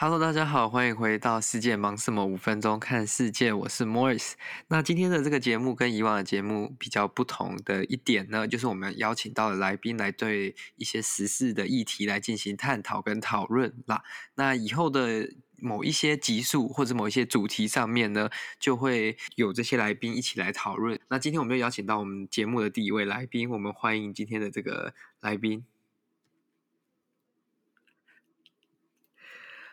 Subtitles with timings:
[0.00, 2.24] Hello，大家好，欢迎回到世界忙什么？
[2.24, 4.34] 五分钟看世界，我是 Morris。
[4.68, 14.04] 那今天的这个节目跟以往的节目比较不同的一点呢，就是我们邀请到了来宾来对一些时事的议题来进行探讨跟讨论啦。
[14.36, 18.30] 那以后的某一些集数或者某一些主题上面呢，
[18.60, 20.96] 就会有这些来宾一起来讨论。
[21.08, 25.66] 那今天我们就邀请到我们节目的第一位来宾，我们欢迎今天的这个来宾。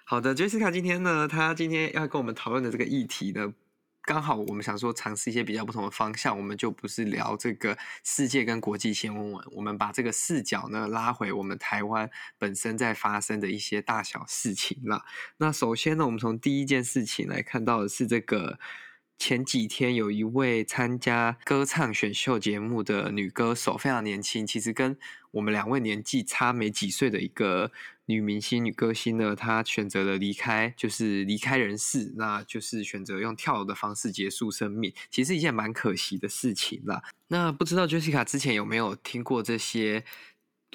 [0.07, 3.51] 好的，Jessica 今天呢，她今天要跟我们讨论的这个议题呢，
[4.03, 15.03] 刚好我们想说尝试一些比较不同的方向，我们就不是聊这个世界跟国际新闻，我们把这个视角呢拉回我们台湾本身在发生的一些大小事情了。
[15.37, 18.59] 那首先呢，我们从第一件事情来看到的是这个。
[19.17, 24.97] 前几天有一位参加歌唱选秀节目的女歌手，非常年轻，其实跟
[25.31, 27.71] 我们两位年纪差没几岁的一个
[28.05, 37.01] 女明星、女歌星呢，她选择了离开，就是离开人世，那就是选择用跳楼的方式结束生命，其实一件蛮可惜的事情啦。
[37.29, 40.03] 那不知道 Jessica 之前有没有听过这些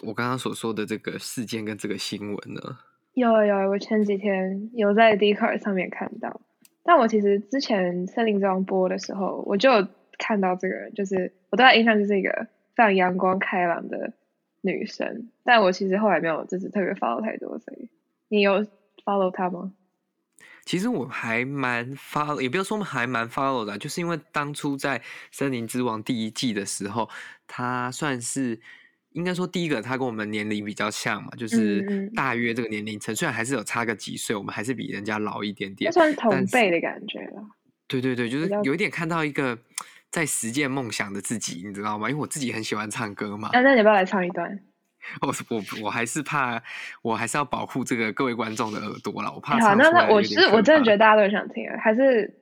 [0.02, 2.78] 我刚刚所说的这个事件跟这个新闻呢？
[3.14, 6.40] 有有，我前几天有在 Dcard 上面看到。
[6.82, 9.70] 但我其实之前《森林之王》播的时候，我就
[10.18, 12.30] 看到这个人，就是我对他印象就是一个
[12.74, 14.12] 非常阳光开朗的
[14.62, 15.28] 女生。
[15.44, 17.88] 但我其实后来没有就是特别 follow 太多，所以
[18.28, 18.64] 你有
[19.04, 19.72] follow 他吗？
[20.64, 24.98] 其实我还蛮 follow，也不要说还蛮 follow 的，就是因为当初在
[25.30, 27.08] 《森林之王》第一季的时候，
[27.46, 28.60] 他算是。
[29.12, 37.42] 应该说，第一个他跟我们年龄比较像嘛，就是大约这个年龄层，虽然还是有差个几岁，我们还是比人家老一点点，算同辈的感觉了。
[37.88, 39.58] 对对对，就是有一点看到一个
[40.10, 42.08] 在实践梦想的自己，你知道吗？
[42.08, 43.50] 因为我自己很喜欢唱歌嘛。
[43.52, 44.58] 那那你要不要来唱一段？
[45.22, 46.62] 我我我还是怕，
[47.02, 49.58] 我还是要保护这个各位观众的耳朵了，我怕。
[49.58, 52.36] 好，那那我是我真的觉得大家都很想听，还是。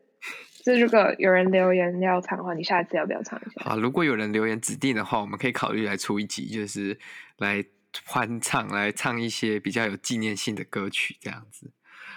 [0.77, 3.65] 就如果有人留言要唱的话，你下次要不要唱一下？
[3.65, 6.99] 好，如果有人留言指定的话，我们可以考虑来出一集，就是
[7.39, 7.65] 来
[8.05, 11.71] 欢唱，来唱一些比较有纪念性的歌曲，这样子。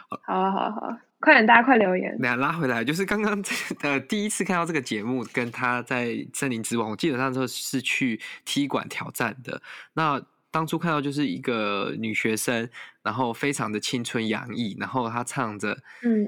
[0.10, 2.16] 好啊，好啊，好啊，快点，大家快留言。
[2.20, 3.42] 那拉回来，就是刚刚
[3.82, 9.62] 呃第一次看到这个节目，跟他在《森林之王》，我记得那时候是去踢馆挑战的。
[9.94, 12.70] 那当初看到就是一个女学生，
[13.02, 15.78] 然后非常的青春洋溢，然后她唱着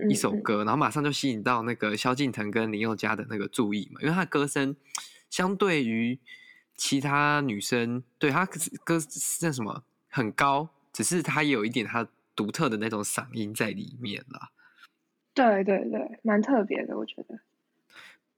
[0.10, 4.76] 一首歌，嗯嗯嗯，然后马上就吸引到那个萧敬腾跟林宥嘉的那个注意嘛，因为她的歌声
[5.30, 6.18] 相对于
[6.76, 8.46] 其他女生，对她
[8.84, 8.98] 歌
[9.42, 14.50] 那什么很高，只是她也有一点她独特的那种嗓音在里面啦。
[15.34, 17.40] 对对对，蛮特别的，我觉得。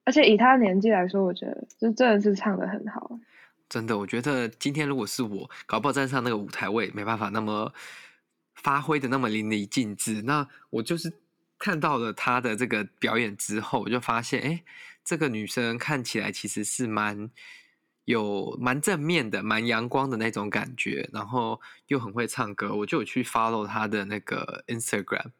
[0.04, 3.20] 而且以她的年纪来说，我觉得就真的是唱的很好。
[3.68, 7.74] 真的，我觉得今天如果是我，搞不好站上那个舞台，我也没办法那么
[8.54, 10.22] 发挥的那么淋漓尽致。
[10.22, 11.12] 那我就是
[11.58, 14.64] 看到了她的这个表演之后，我就发现，哎，
[15.04, 17.30] 这个女生看起来其实是蛮
[18.06, 22.74] 有蛮正面的、蛮阳光的那种感觉，然后又很会唱歌。
[22.74, 25.32] 我就有去 follow 她的那个 Instagram，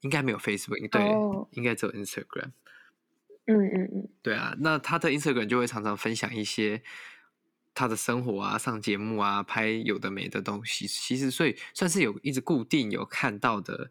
[0.00, 1.48] 应该没有 Facebook，对，oh.
[1.50, 2.52] 应该只有 Instagram。
[3.46, 6.80] 嗯嗯嗯，对啊，那她的 Instagram 就会常常分享一些。
[7.74, 13.90] 他的生活啊，上节目啊，拍有的没的东西，其实所以算是有一直固定有看到的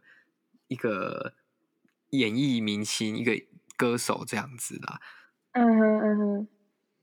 [0.68, 1.34] 一个
[2.12, 3.34] 演艺明星，一个
[3.76, 5.02] 歌手这样子啦。
[5.52, 6.48] 嗯哼嗯哼，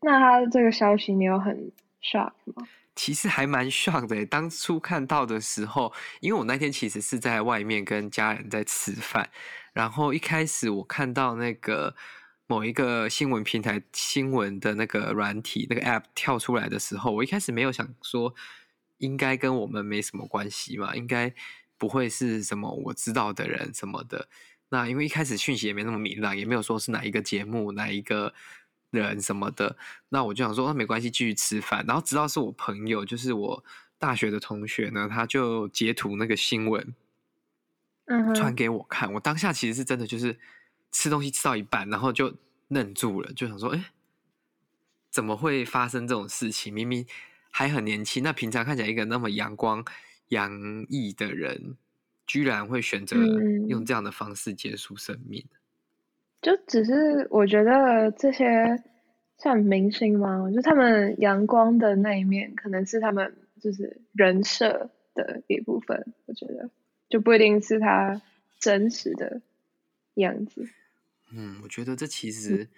[0.00, 1.70] 那他这个消息你有很
[2.02, 2.66] shock 吗？
[2.96, 9.28] 其实还蛮 shock 的，当初看到的时候，因为我那天其实是在外面跟家人在吃饭，
[9.72, 11.94] 然后一开始我看到那个。
[12.50, 18.34] 某一个新闻平台新闻的那个软体那个 App 跳出来的时候，我一开始没有想说
[18.98, 21.32] 应该跟我们没什么关系嘛，应该
[21.78, 24.28] 不会是什么我知道的人什么的。
[24.68, 28.34] 那因为一开始讯息也没那么明朗，也没有说是哪一个节目哪一个
[28.90, 29.76] 人什么的。
[30.08, 31.84] 那我就想说，那没关系，继续吃饭。
[31.86, 33.64] 然后直到是我朋友，就是我
[33.96, 36.92] 大学的同学呢，他就截图那个新闻，
[38.06, 39.12] 嗯，传给我看。
[39.12, 40.36] 我当下其实是真的就是。
[40.92, 42.34] 吃东西吃到一半，然后就
[42.70, 43.92] 愣住了，就想说：“哎，
[45.10, 46.72] 怎么会发生这种事情？
[46.72, 47.04] 明明
[47.50, 49.84] 还很年轻，那平常看起来一个那么阳光
[50.28, 50.50] 洋
[50.88, 51.76] 溢的人，
[52.26, 53.16] 居然会选择
[53.68, 55.44] 用这样的方式结束生命。
[55.52, 55.56] 嗯”
[56.42, 58.82] 就只是我觉得这些
[59.36, 60.50] 像明星吗？
[60.50, 66.14] 就他们阳光的那一面，可能是他们就是人设的一部分。
[66.26, 66.70] 我觉得
[67.10, 68.22] 就不一定是他
[68.58, 69.42] 真实的
[70.14, 70.66] 样子。
[71.32, 72.68] 嗯，我觉得这其实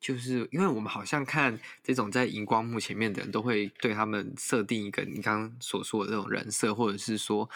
[0.00, 7.48] 就是因为我们好像看这种在荧光幕前面的人都会对他们设定一个你刚刚所说的这种人设，或者是说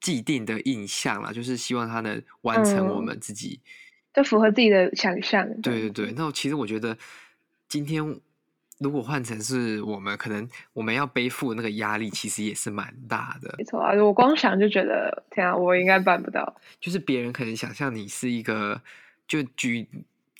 [0.00, 3.68] 既定的印象啦，就是希望他能完成我们自己，嗯、
[4.14, 5.46] 就符合自己的想象。
[5.60, 6.96] 对对对，那其实我觉得
[7.68, 8.20] 今天
[8.78, 13.54] 如果换成是我们，可能我们要背负那个压力，其实也是蛮大的。
[13.58, 16.56] 没错啊，我光想就觉得天啊，我应该办不到。
[16.80, 18.80] 就是别人可能想象你是一个，
[19.30, 19.86] 就举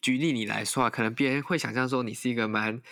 [0.03, 2.83] 举例你来说啊，可能别人会想象说你是一个蛮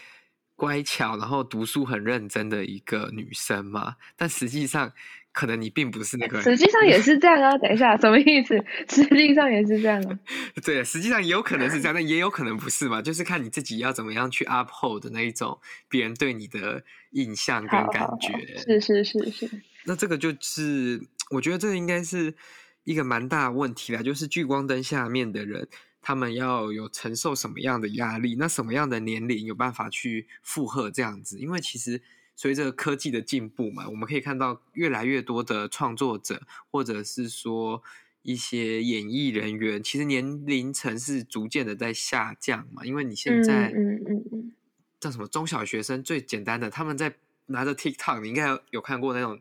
[0.54, 4.92] 乖巧，然后读书很认真的一个女生嘛，但实际上。
[5.30, 7.56] 可能你并不是那个，实际上也是这样啊。
[7.58, 8.56] 等一下，什么意思？
[8.88, 10.18] 实际上也是这样啊。
[10.64, 13.00] 对，实际上也有可能是这样，但也有可能不是嘛。
[13.00, 18.00] 就是看你自己要怎么样去 uphold 的那一种别人对你的印象跟感觉。
[18.00, 18.18] 好好好，
[18.66, 19.48] 是是是是。
[19.86, 22.34] 那这个就是，我觉得这个应该是
[22.82, 24.02] 一个蛮大的问题啦。
[24.02, 25.68] 就是聚光灯下面的人，
[26.00, 28.36] 他们要有承受什么样的压力？
[28.38, 31.38] 那什么样的年龄有办法去负荷这样子？
[31.38, 32.02] 因为其实。
[32.40, 36.40] 随着科技的进步嘛，我们可以看到越来越多的创作者，
[36.70, 37.82] 或者是说
[38.22, 42.84] 一些演艺人员，其实年龄层是逐渐的在下降嘛。
[42.84, 44.52] 因为你现在，嗯嗯嗯，
[45.00, 47.12] 叫什么中小学生最简单的，他们在
[47.46, 49.40] 拿着 TikTok，你应该有看过那种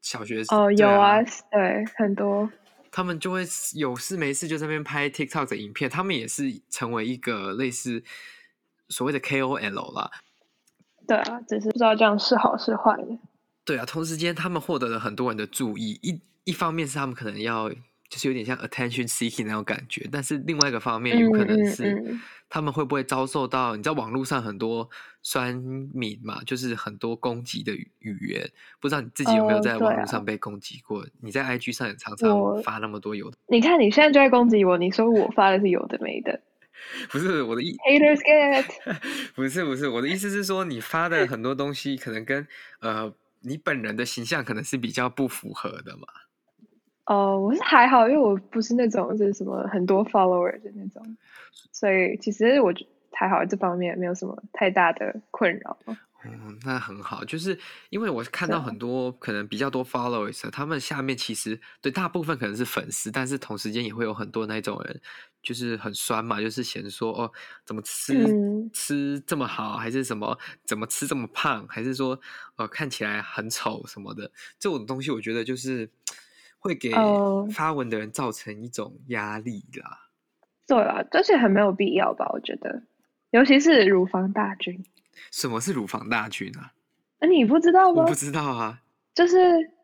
[0.00, 1.20] 小学生哦，有啊，
[1.50, 2.48] 对，很多，
[2.90, 8.02] 他们就会有事没事就在那边拍 TikTok 的影片，他们也是成为一个类似
[8.88, 10.10] 所谓的 KOL 啦。
[11.06, 13.18] 对啊，只是不知道这样是好是坏的。
[13.64, 22.18] 对啊，同时间他们获得了很多人的注意，一一方面是他们可能要就是有点像 attention seeking 那种感觉，但是另外一个方面有可能是
[22.50, 24.90] 他们会不会遭受到，你知道网络上很多
[25.22, 25.54] 酸
[25.94, 28.50] 民嘛，就是很多攻击的语言，
[28.80, 31.00] 不知道你自己有没有在网络上被攻击过？
[31.00, 36.38] 哦啊、你在 IG 上也常常发那么多有的，你看你现在就在攻击我，你说我发的是有的没的。
[37.10, 38.64] 不是我的意，haters get，
[39.36, 42.44] 不是不是我的意思是说，你发的很多东西可能跟
[42.80, 46.08] 呃你本人的形象可能是比较不符合的嘛。
[47.10, 51.16] 哦，我是还好，因为我不是那种就是什么很多 follower 的那种，
[51.72, 52.72] 所以其实我
[53.10, 55.76] 还好，这方面没有什么太大的困扰。
[56.22, 57.58] 嗯，那很好，就是
[57.88, 65.00] 因为我看到很多可能比较多 followers，他们下面其实对大部分可能是粉丝，但是同时间也会有很多那种人，
[65.42, 67.32] 就是很酸嘛，就是嫌说哦，
[67.64, 72.20] 怎么吃、嗯、吃这么好，还是什么怎么吃这么胖，还是说
[72.54, 74.30] 呃看起来很丑什么的，
[74.60, 75.90] 这种东西我觉得就是
[76.60, 76.92] 会给
[77.52, 80.06] 发文的人造成一种压力啦。
[80.68, 82.30] 对啊，而且很没有必要吧？
[82.32, 82.80] 我觉得，
[83.30, 84.84] 尤其是乳房大军。
[85.32, 86.72] 什么是乳房大军啊？
[87.18, 88.02] 那你不知道吗？
[88.02, 88.80] 我不知道啊。
[89.14, 89.36] 就是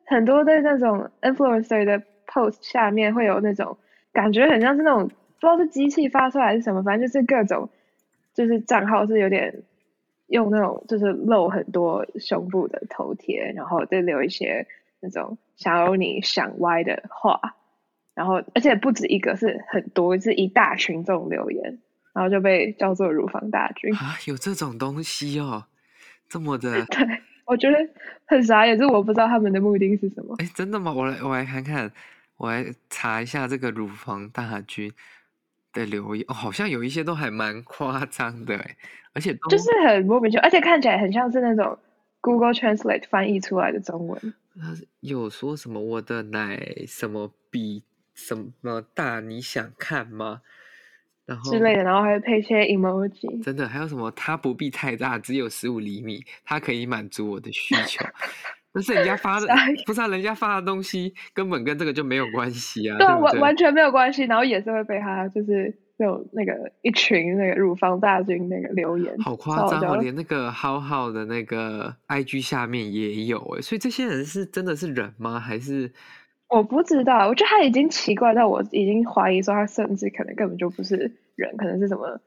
[0.06, 3.76] 很多的那种 influencer 的 post 下面会有那种
[4.12, 7.69] 感觉，很像是那种不知道是机器发出来还是什么，反正就是各种
[8.32, 9.52] 就是账号是有点
[10.28, 14.67] 用那种就是露很多胸部的头贴，然后再留一些
[15.00, 17.40] 那种想要你想歪的话，
[18.14, 21.78] 然后而且不止一个，是很多，是一大群这种留言。
[22.14, 25.62] 然后就被叫做乳房大军啊，有这种东西哦，
[26.31, 27.06] 这么的， 对，
[27.44, 27.76] 我觉得
[28.25, 30.34] 很傻眼，是我不知道他们的目的是什么。
[30.38, 30.90] 哎，真的吗？
[30.90, 31.92] 我来，我来看看，
[32.38, 34.90] 我来查一下这个乳房大军
[35.75, 38.58] 的留言哦，好像有一些都还蛮夸张的，
[39.12, 41.78] 而且就是很莫名其妙，而且看起来很像是那种
[42.22, 44.35] Google Translate 翻译出来的中文。
[45.00, 47.84] 有说什么我的奶什么比
[48.14, 49.20] 什么大？
[49.20, 50.40] 你想看吗？
[51.26, 53.42] 然后之类的，然后还会配一些 emoji。
[53.42, 54.10] 真的，还有什么？
[54.12, 58.04] 它不必太大，只有十五厘米，它可以满足我的需求。
[58.72, 59.46] 但是人家发的，
[59.86, 62.96] 不是啊，人家发的东西根本跟这个就没有关系啊。
[62.98, 69.97] 对，对完完全没有关系，然后也是会被他就是那种那个一群那个乳房大军那个留言，好夸张哦！
[69.97, 75.41] 连那个浩浩的那个 IG 下面也有哎，所以这些人是真的是人吗？
[75.41, 75.91] 还是？
[76.49, 82.21] 我不知道，我觉得他已经奇怪到我已经怀疑说他甚至可能根本就不是人，可能是什么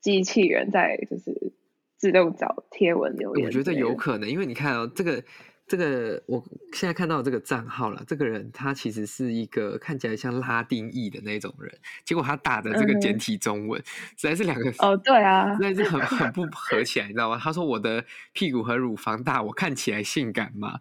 [0.00, 1.52] 机器人在就是
[1.98, 3.44] 自动找贴文留言。
[3.44, 5.22] 我觉得有可能，因为你看哦，这个
[5.68, 13.84] 这个我现在看到这个账号了，这个人他其实是一个看起来像拉丁裔的那种人，结果他打的这个简体中文，嗯、
[14.16, 17.40] 实在是两个哦，对啊，实在是很 很不合起来，你知道吗？
[17.42, 20.78] 他说我的屁股和乳房大，我看起来性感吗？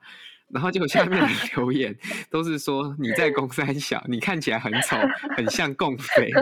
[0.49, 1.97] 然后结果下面的留言
[2.29, 4.95] 都是说你在公三小，你看起来很丑，
[5.35, 6.31] 很像共匪。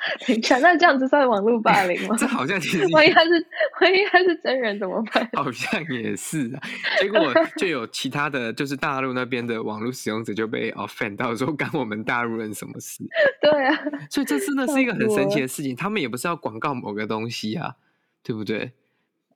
[0.26, 2.16] 等一下，那这样子算网络霸凌吗？
[2.18, 3.46] 这好像其实万一他是
[3.80, 5.28] 万一他是真人怎么办？
[5.34, 6.60] 好像也是啊。
[7.00, 13.04] 结果就有其他的就是大陆那边的网络使用者就被 offend 到说干我们大陆人什么事？
[13.42, 13.78] 对啊，
[14.10, 15.76] 所以这真的是一个很神奇的事情。
[15.76, 17.74] 他们也不是要广告某个东西啊，
[18.22, 18.72] 对不对？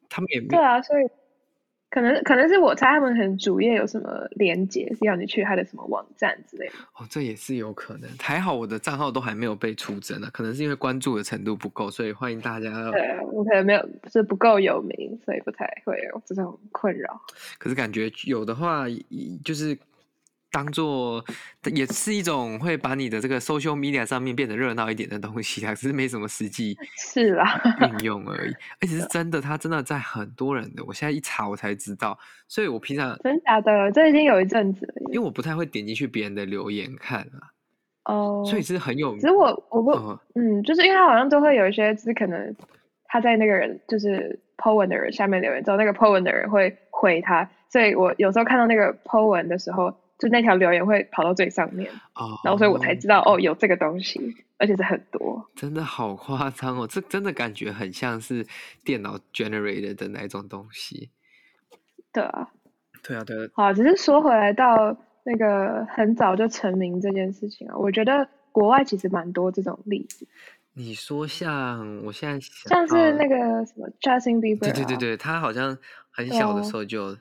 [0.09, 1.04] 他们也没对啊，所以。
[1.95, 6.73] 可能可能是我猜他们可能主页有什么连接，是要你去他的什么网站之类的。
[6.99, 8.11] 哦，这也是有可能。
[8.19, 12.91] 还好我的账号都还没有被出征呢，可能是因为关注的程度不够，所以欢迎大家。
[12.91, 17.21] 对，我可能没有，是不够有名，所以不太会有这种困扰。
[17.59, 18.87] 可是感觉有的话，
[19.45, 19.79] 就是。
[20.55, 21.25] 当做
[21.75, 28.53] 也是一种会把你的这个 social media 上面变得热闹一点的东西啊，只是没什么实际 是啦运用而已。
[28.81, 37.51] 而且是真的，它真的在很多人的，我现在一查我才知道，所以我平常 真假的，这已经有一阵子了，因为我不太会点进去别人的留言看啊。
[38.05, 39.19] 哦，所以是很有名。
[39.19, 42.55] 其实我我不嗯，嗯，就是因为他好像都会有一些，就是可能
[43.07, 49.93] 他在那个人就是 po 文的人下面留言之后，那个 po 文的人会回他，所以我有时候看到那个 po 文的时候。
[50.16, 54.21] 就那条留言会跑到最上面，oh, 然后所以我才知道哦，有这个东西，
[54.59, 56.87] 而且是很多，真的好夸张哦！
[56.87, 58.47] 这真的感觉很像是
[58.85, 61.11] 电脑 generated 的那种东西。
[62.12, 62.49] 对啊，
[63.02, 63.50] 对啊，对啊。
[63.54, 70.26] 好，只是说回来到那个很早就成名这件事情啊，我觉得国外其实蛮多这种例子。
[70.75, 75.76] 你说像我现在像是那个什么 Justin Bieber，对对对对，他好像
[76.11, 77.18] 很小的时候就。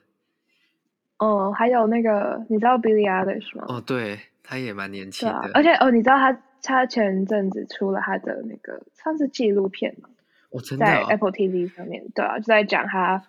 [1.18, 1.48] Oh.
[1.48, 3.64] 哦，还有那个，你知道 Billie Eilish 吗？
[3.68, 5.34] 哦，对，他也蛮年轻的。
[5.34, 10.08] 啊，而且哦，你知道他他前阵子出了他的那个算是纪录片嘛？
[10.50, 10.88] 哦，真的哦？
[10.88, 13.22] 在 Apple TV 上面，对啊，就在讲他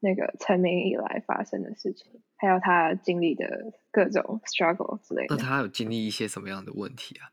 [0.00, 5.36] 那个成名以来发生的事情，还有他经历的各种 struggle 之类的。
[5.36, 7.30] 那他有经历一些什么样的问题啊？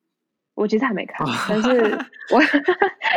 [0.54, 1.80] 我其实还没看，但是
[2.32, 2.40] 我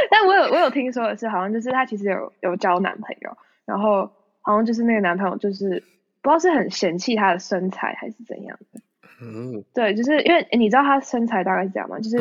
[0.09, 4.09] 但我有我有听说的是，好像就是他其实有有交男朋友，然后
[4.41, 5.83] 好像就是那个男朋友就是。
[6.21, 8.81] 不知道是很嫌弃她的身材还是怎样的，
[9.21, 11.97] 嗯，对，就是因为你知道她身材大概是这样吗？
[11.99, 12.17] 就是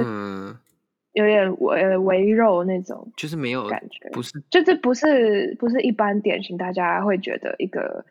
[1.12, 8.04] 有点微微肉那种，就是没有感觉，不是，就是不是不是一般典型大家会觉得一个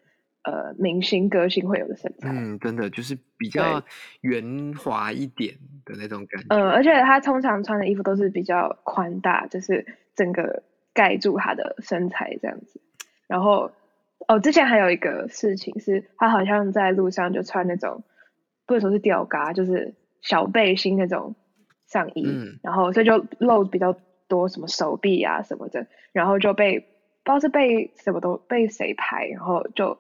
[0.44, 3.82] 呃明星歌星会有的身材，嗯，真的就是比较
[4.22, 10.64] 圆滑一点的那种感觉，嗯，而且她通常穿的衣服都是比较宽大，就是整个
[10.94, 12.82] 盖住她的身材这样子，
[13.28, 13.72] 然后。
[14.28, 18.04] 哦，之前还有一个事情是，他好像在路上就穿那种，
[18.66, 21.36] 不能说是吊嘎，就是小背心那种
[21.86, 23.96] 上衣，嗯、然后所以就露比较
[24.28, 26.90] 多什么手臂啊什么的，然后就被不知
[27.32, 29.98] 道是被什么都被谁拍，然后就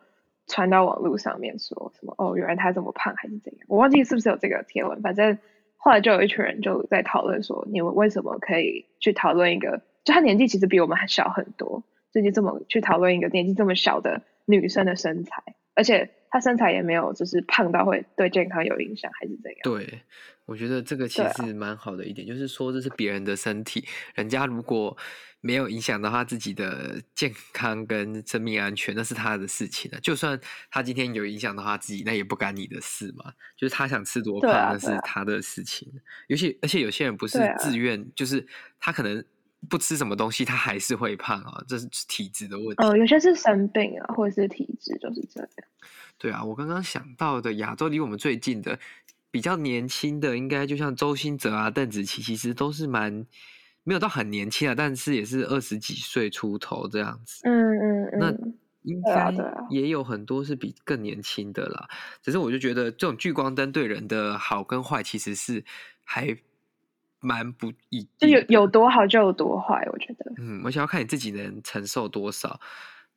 [0.48, 5.38] 传到网络上面说什么哦，原来他这么胖还是怎样，我忘记是不是有这个贴文，反正
[5.78, 11.84] 后来就有一群人就在讨论说，你们为什么可以去讨论一个，就他年纪其实比我们还小很多。
[12.18, 15.44] 最近这么去讨论一个年纪这么小的女生的身材，
[15.76, 19.60] 而且她身材也没有就是胖到会对健康有影响，还是怎样？
[19.62, 20.02] 对，
[20.48, 24.98] 我觉得这个其实蛮好的一点，啊、就是说这是别人的身体，人家如果
[25.42, 30.00] 没有影响到他自己的健康跟生命安全，那是他的事情了。
[30.00, 30.40] 就算
[30.72, 33.32] 他今天有影响到他自己，那也不干你的事嘛。
[33.56, 35.88] 就是他想吃多胖，啊、那是他的事情。
[36.30, 38.44] 尤其而且有些人不是自愿，啊、就是
[38.80, 39.24] 他可能。
[39.70, 42.76] 不吃什么东西，他还是会胖啊，这是体质的问题。
[42.78, 45.50] 哦，有些是生病啊，或者是体质就是这样。
[46.18, 48.80] 对啊，我刚刚想到的亚洲离我们最近的
[49.32, 53.26] 比较年轻的，应该就像周兴哲啊、邓紫棋，其实都是蛮
[53.84, 57.42] 没有到很年轻啊，但是也是二十几岁出头这样子。
[57.44, 58.20] 嗯嗯嗯。
[58.20, 58.32] 那
[58.84, 59.34] 应该
[59.70, 61.88] 也有很多是比更年轻的啦。
[62.22, 65.66] 只是我就觉得这种聚光灯对人的好跟坏，其实是
[66.04, 66.38] 还。
[67.28, 70.32] 蛮不一，就有有多好就有多坏，我觉得。
[70.38, 72.58] 嗯，我想要看你自己能承受多少。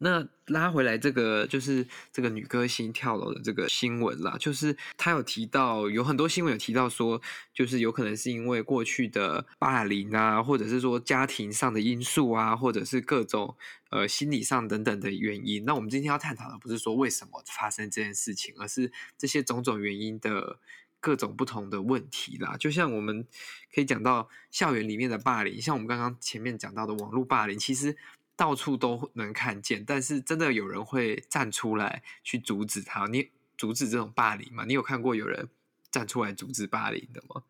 [0.03, 7.21] 那拉回来这个，就是这个女歌星跳楼的这个新闻啦，就是她有提到，有很多新闻有提到说，
[7.53, 13.55] 就是有可能是因为过去的霸凌啊，或者是说家庭上的因素啊，或者是各种
[13.91, 15.65] 呃心理上等等的原因。
[15.67, 20.59] 那我们今天要探讨的不是说为什么发生这件事情，而是这些种种原因的。
[21.01, 23.27] 各种不同的问题啦，就像我们
[23.75, 27.97] 可以讲到校园里面的霸凌，像我们刚刚前面讲到的网络霸凌，其实
[28.37, 33.07] 到处都能看见，但是真的有人会站出来去阻止他？
[33.07, 34.65] 你阻止这种霸凌吗？
[34.67, 35.49] 你有看过有人
[35.91, 37.43] 站出来阻止霸凌的吗？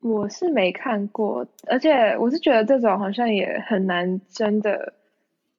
[0.00, 4.94] 我是没看过，而且我是觉得这种好像也很难真的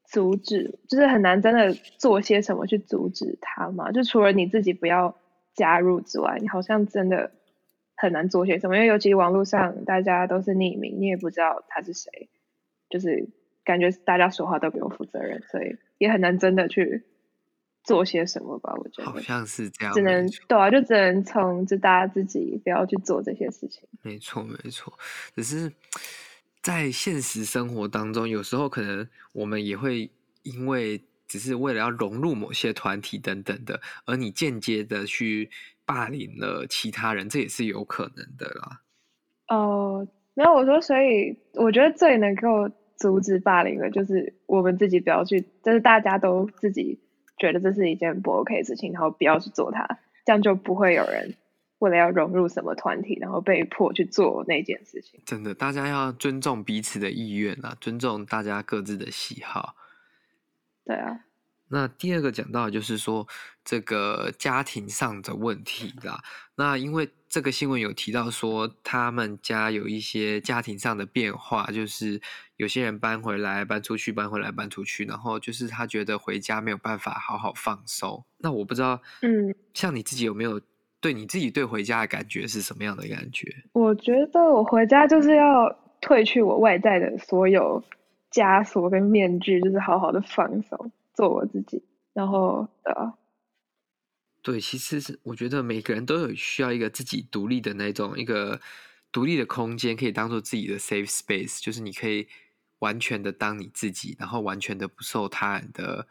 [0.06, 5.16] 阻止，就是很难真的做些什么去阻止他嘛，就除了你自己不要。
[5.54, 7.32] 加入之外，你好像真的
[7.96, 12.30] 很难做些什么，因为尤其网络上大家都是匿名，你也不知道他是谁，
[12.90, 13.28] 就是
[13.64, 17.04] 感觉大家说话都不用负责任，所以也很难真的去
[17.84, 18.74] 做些什么吧。
[18.78, 23.88] 我觉得好像是这样，只能对啊，就只能从就大家自己不要去做这些事情。
[24.02, 24.98] 没错，没错，
[25.36, 25.72] 只是
[26.62, 30.10] 在现实生活当中，有时候可能我们也会
[30.44, 31.04] 因为。
[31.32, 35.50] 只是为了要融入某些团体等等的，而你间接的去
[35.86, 38.82] 霸凌了其他人，这也是有可能的啦。
[39.48, 47.00] 哦，没有，我说，所以我觉得最能够阻止霸凌的，就是我们自己不要去，就是大家都自己
[47.38, 49.88] 觉得这是一件不 OK 的事情，然后不要去做它，
[50.26, 51.34] 这样就不会有人
[51.80, 55.22] 为了要融入什么团体，然后被迫去做那件事情。
[55.26, 59.78] 真的，大家要尊重彼此的意愿啊，尊重大家各自的喜好。
[60.86, 61.20] 对啊，
[61.70, 63.28] 那第二个讲到的就是说
[63.64, 66.22] 这个家庭上的问题啦。
[66.56, 72.20] 那因为这个新闻有提到说，他们家有一些家庭上的变化，就是
[72.58, 78.26] 有些人搬回来、搬出去、搬回来、搬出去，然后就是他觉得回家没有办法好好放松。
[78.40, 80.60] 那我不知道，嗯，像你自己有没有
[81.00, 83.48] 对你自己对回家的感觉是什么样的感觉？
[83.72, 87.82] 我觉得我回家就是要褪去我外在的所有。
[88.32, 91.84] 枷锁跟面具，就是好好的放松，做我自己。
[92.14, 93.14] 然后，对啊，
[94.42, 98.60] 对，其实是我觉得每个人都有需要一个自己独立的那种一个
[99.12, 102.28] 独立的空间，可以当做自己的 safe space，就是你可以
[102.80, 106.08] 完全的当你自己，然后完全的不受他人的，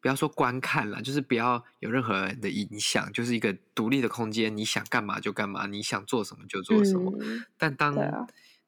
[0.00, 7.12] 不要说观看了，就是不要有任何人的影响，就是一个独立的空间，你想干嘛就干嘛，你想做什么就做什么。
[7.20, 7.94] 嗯、但当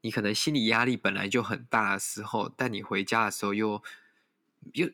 [0.02, 3.82] 你可能心理压力本来就很大的时候，但你回家的时候又
[4.72, 4.88] 又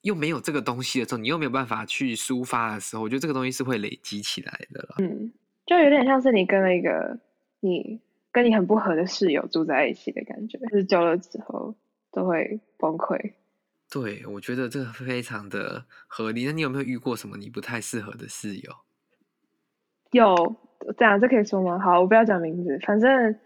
[0.00, 4.96] 又没有这个东西的时候，你又没有办法去抒发的时候，我觉得这个东西是会累积起来的了。
[4.98, 5.32] 嗯，
[5.64, 7.16] 就有点像是你跟了一个
[7.60, 8.00] 你
[8.32, 11.72] 跟你很不合的室友住在一起的感觉，就是久了之后
[12.10, 13.34] 都会崩溃。
[13.88, 16.44] 对，我觉得这个非常的合理。
[16.46, 18.72] 那你有没有遇过什么你不太适合的室友？
[20.10, 20.56] 有，
[20.98, 21.78] 这样这可以说吗？
[21.78, 23.38] 好，我不要讲名字，反正。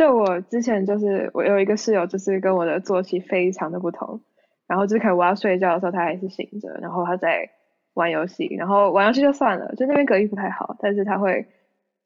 [0.00, 4.22] 就我之前就是我有一个室友，就是跟我的作息非常的不同，
[4.66, 7.50] 然后就是可能我要睡觉的时候，他还是醒着，然后他在
[7.92, 11.46] 玩游戏，然后玩游戏就算了，就那边隔音不太好，但是他会，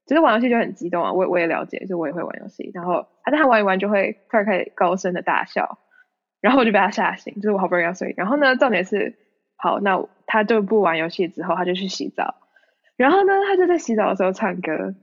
[0.09, 5.78] 就是玩游戏就很激动啊，我我也了解，就我也会玩游戏，然后他他玩一玩就会突然开始高声的大笑，
[6.40, 9.14] 然后我就被他吓醒，就是我好不容易要睡，然后呢，重点是，
[9.54, 12.35] 好，那他就不玩游戏之后，他就去洗澡，
[12.96, 14.96] 然后呢，他就在洗澡的时候唱歌。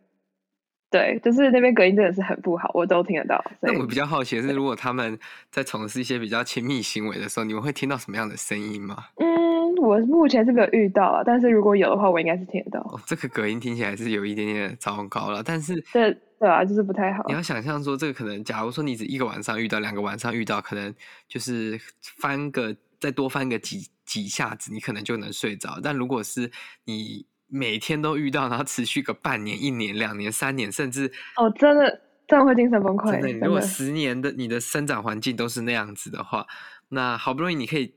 [0.92, 3.42] 对，就是那边隔音真的是很不好，我都听得到。
[3.62, 5.18] 那我比较好奇的是，如果他们
[5.50, 9.06] 在从事一些比较亲密行为的时候，你们会听到什么样的声音吗？
[9.16, 12.82] 嗯，我目前是没有遇到啊，但是如果有的话，我应该是听得到。
[12.82, 17.24] 哦，这个隔音听起来是有一点点糟糕了，但是对对啊，就是不太好。
[17.28, 20.94] 你要想象说，这个可能，假如说你只一个晚上遇到，两个晚上遇到，可能
[21.26, 21.80] 就是
[22.18, 25.80] 翻个再多翻个几几下子，你可能就能睡着。
[25.82, 26.52] 但如果是
[26.84, 27.26] 你。
[27.54, 33.12] 每天都遇到，然后持续个半年、一年、两年、三年，甚至哦，真的，真的会精神崩溃。
[33.22, 36.48] 真的，如果十年的你的生长环境都是那样子的话，
[36.88, 37.94] 那好不容易你可以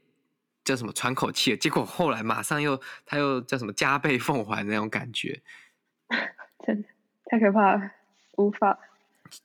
[0.65, 5.41] 叫什么喘口气，结果后来马上又他又叫什么加倍奉还那种感觉，
[6.67, 6.89] 真的
[7.27, 7.91] 太可怕了，
[8.37, 8.77] 无法。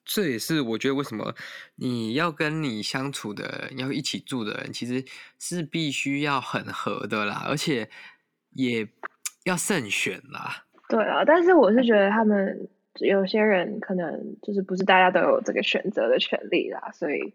[0.03, 1.35] 这也是我觉得为什么
[1.75, 5.05] 你要跟你相处的人，要一起住的人，其实
[5.37, 7.91] 是必须要很合的啦，而且
[8.53, 8.89] 也。
[9.49, 17.33] 要慎选啦，对啊，但是我是觉得他们有些人可能就是不是大家都有这个选择的权利啦，所以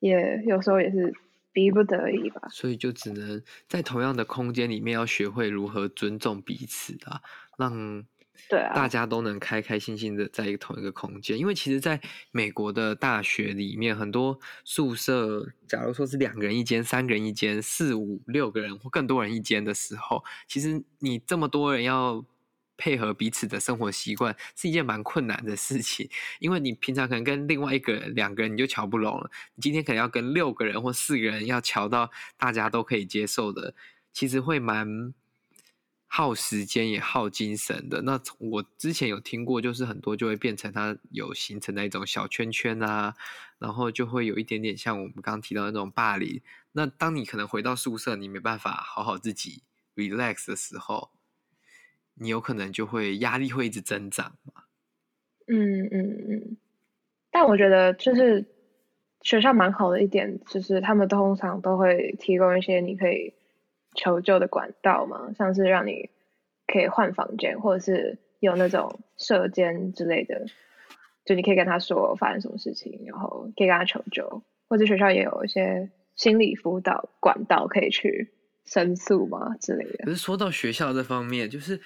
[0.00, 1.14] 也有时候也是
[1.52, 2.48] 逼不得已吧。
[2.50, 7.22] 所以就只能在同样的空间里面，要学会如何尊重彼此啊，
[7.56, 8.04] 让。
[8.48, 12.00] 对啊，大家都能开开心心的在一个同一个空间，因为其实在
[12.32, 22.24] 美国的大学里面，很多宿舍，假如说是两个人一间、三个人一间、四五六个人或更多人一间的时候，其实你这么多人要
[22.76, 26.08] 配合彼此的生活习惯，是一件蛮困难的事情。
[26.38, 33.74] 因为你平常可能跟另外一个人、两个人你就瞧不拢了，你今天可能要跟六个人或四个人要瞧到大家都可以接受的，
[34.12, 35.14] 其实会蛮。
[36.12, 38.02] 耗时间也耗精神的。
[38.02, 43.14] 那我之前有听过，就是很多就会变成它有形成的一种小圈圈啊，
[43.60, 46.40] 然后就会有一点点像我们刚刚提到那种霸凌。
[46.72, 49.62] 那当你可能回到宿舍，你没办法好好自己
[49.94, 51.10] relax 的时候，
[52.14, 54.64] 你有可能就会压力会一直增长嘛。
[55.46, 56.56] 嗯嗯嗯。
[57.30, 58.44] 但我觉得就是
[59.22, 63.32] 学校蛮好的一点，就是他们通常都会提供一些你可以。
[63.94, 66.10] 求救的管道嘛，像是让你
[66.66, 70.46] 可以换房间，或者是有那种舍监之类的，
[71.24, 78.30] 就你可以跟他说发生什么事情，然后可以跟他求救，或者学校也有一些心理辅导管道可以去
[78.64, 80.04] 申诉嘛之类的。
[80.04, 81.80] 可是说到学校这方面，就是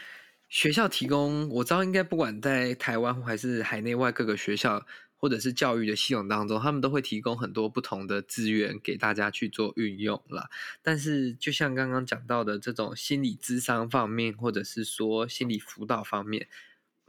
[0.49, 4.85] 学校提供，我知道应该不管在台湾还是海内外各个学校。
[5.25, 10.51] 或者是教育的系统当中，他们都会提供很多不同的资源给大家去做运用啦。
[10.83, 16.47] 但是，就像刚刚讲到的这种心理咨商方面，或者是说心理辅导方面，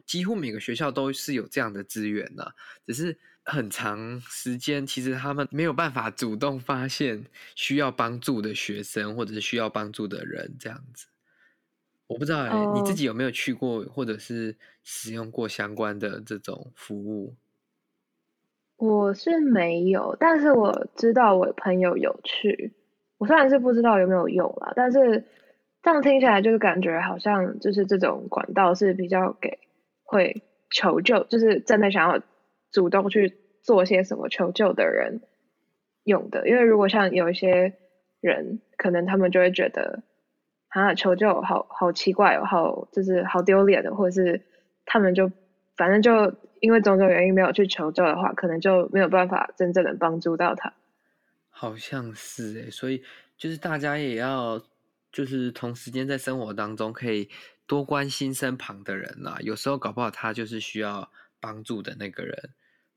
[0.06, 2.56] 几乎每个学校都是有这样的资源的，
[2.88, 11.08] 只是很长时间，其实他们没有办法主动发现需要帮助的学生，或者是需要帮助的人这样子。
[12.08, 17.36] 我不知道哎、欸，oh, 你自己有没有去过，或者是使用过相关的这种服务？
[18.86, 22.74] 我是没有，但是我知道我朋友有去。
[23.18, 25.24] 我虽然是不知道有没有用啦，但是
[25.82, 29.58] 这样听起来就是感觉好像就是这种管道是比较给
[30.04, 32.22] 会求救，就是真的想要
[32.72, 35.22] 主动去做些什么求救的人
[36.04, 36.48] 用的。
[36.48, 37.74] 因为如果像有一些
[38.22, 40.04] 人，可能他们就会觉得。
[40.70, 44.42] 啊，求救好好奇怪哦，好就是好丢脸的，或者是
[44.86, 45.32] 他们就
[45.78, 50.74] 反正就因为种种原因没有去求救的话，可能就没有办法真正的帮助到他。
[51.50, 53.04] 好像是哎，所以
[53.38, 54.60] 就是大家也要
[55.12, 57.30] 就是同时间在生活当中可以
[57.68, 62.50] 多关心身旁的人呐，有时候搞不好他就是需要帮助的那个人，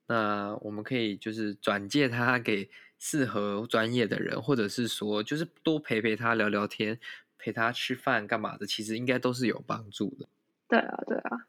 [0.06, 6.98] 那我们可以就是转介他给适合专业的人，或者是说就是多陪陪他聊聊天。
[7.40, 10.26] 陪他吃饭干嘛的，其实应该都是有帮助的。
[10.66, 11.46] 对啊，对啊。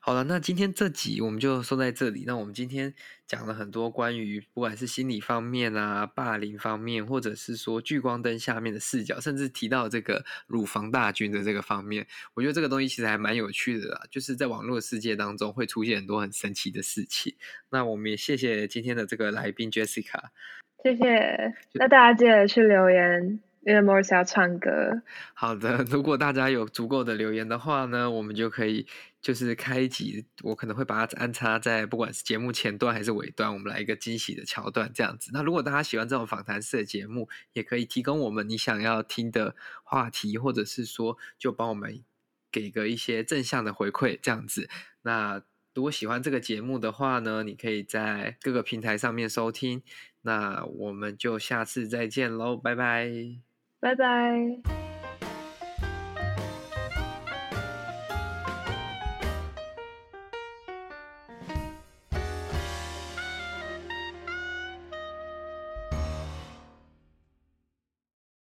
[0.00, 2.24] 好了，那今天这集我们就说在这里。
[2.26, 2.94] 那我们今天
[3.26, 14.00] 讲了很多关于不管是心理方面啊、霸凌方面，或者是说聚光灯下面的视角，甚至提到这个乳房大军的这个方面，我觉得这个东西其实还蛮有趣的啦。
[14.10, 17.34] 就是在网络世界当中会出现很多很神奇的事情。
[17.70, 20.22] 那我们也谢谢今天的这个来宾 Jessica，
[20.82, 21.54] 谢谢。
[21.72, 23.40] 那大家记得去留言。
[23.66, 25.02] 因为 Morris 要唱歌。
[25.34, 28.86] 好的， 如果大家有足够的留言的话呢，我们就可以
[29.20, 35.30] 就是开一集，我可能会把它安插在不管是节目前段还是尾段，我们来一个惊喜的桥段这样子。
[35.32, 42.02] 那如果大家喜欢这种访谈式的节目，也可以提供我们你想要听的话题，或者是说就帮我们
[42.52, 44.68] 给个一些正向的回馈这样子。
[45.02, 45.42] 那
[45.74, 49.82] 如果喜欢这个节目的话呢，你可以在各个平台上面收听。
[50.26, 53.53] 那我们就下次再见喽，拜拜。
[53.84, 54.83] 拜拜。